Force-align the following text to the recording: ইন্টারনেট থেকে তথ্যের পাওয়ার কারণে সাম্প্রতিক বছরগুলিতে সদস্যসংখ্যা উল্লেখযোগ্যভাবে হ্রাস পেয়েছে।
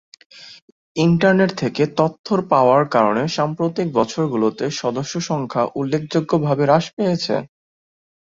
ইন্টারনেট 0.95 1.51
থেকে 1.61 1.83
তথ্যের 1.97 2.41
পাওয়ার 2.51 2.81
কারণে 2.95 3.23
সাম্প্রতিক 3.37 3.87
বছরগুলিতে 3.97 4.65
সদস্যসংখ্যা 4.81 5.63
উল্লেখযোগ্যভাবে 5.79 6.63
হ্রাস 6.65 6.85
পেয়েছে। 6.95 7.35